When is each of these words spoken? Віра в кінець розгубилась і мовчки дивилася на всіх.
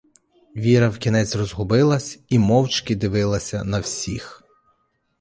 Віра 0.55 0.89
в 0.89 0.97
кінець 0.97 1.35
розгубилась 1.35 2.19
і 2.29 2.39
мовчки 2.39 2.95
дивилася 2.95 3.63
на 3.63 3.79
всіх. 3.79 4.43